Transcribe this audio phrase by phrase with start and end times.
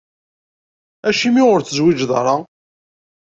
[1.07, 2.35] Acimi ur tezwiǧeḍ ara?